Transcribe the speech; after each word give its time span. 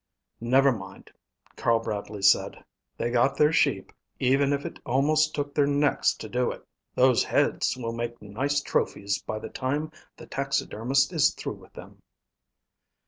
"Never 0.39 0.71
mind," 0.71 1.11
Carl 1.55 1.79
Bradley 1.79 2.23
said. 2.23 2.65
"They 2.97 3.11
got 3.11 3.37
their 3.37 3.53
sheep, 3.53 3.93
even 4.19 4.51
if 4.51 4.65
it 4.65 4.79
almost 4.83 5.35
took 5.35 5.53
their 5.53 5.67
necks 5.67 6.15
to 6.15 6.27
do 6.27 6.49
it. 6.49 6.65
Those 6.95 7.23
heads 7.23 7.77
will 7.77 7.93
make 7.93 8.19
nice 8.19 8.61
trophies 8.61 9.21
by 9.21 9.37
the 9.37 9.49
time 9.49 9.91
the 10.17 10.25
taxidermist 10.25 11.13
is 11.13 11.35
through 11.35 11.57
with 11.57 11.73
them." 11.73 12.01